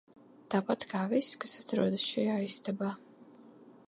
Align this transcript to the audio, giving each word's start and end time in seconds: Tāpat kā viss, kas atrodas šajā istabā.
Tāpat 0.53 0.85
kā 0.93 1.01
viss, 1.11 1.29
kas 1.43 1.53
atrodas 1.63 2.07
šajā 2.13 2.39
istabā. 2.47 2.91